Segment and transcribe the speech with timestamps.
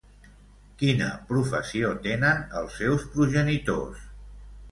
[0.77, 4.01] Quina professió tenen els seus progenitors?